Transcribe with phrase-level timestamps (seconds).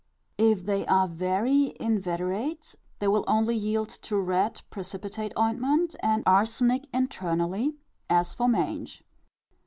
[0.39, 6.85] If they are very inveterate, they will only yield to red precipitate ointment, and arsenic
[6.91, 7.75] internally,
[8.09, 9.03] as for mange.